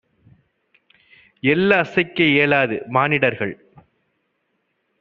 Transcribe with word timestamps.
எள்ளை 1.43 1.77
அசைக்க 1.77 2.23
இயலாது. 2.23 2.77
மானிடர்கள் 2.89 3.53